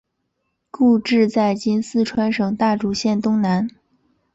[0.71, 3.67] 故治在今四川省大竹县东南。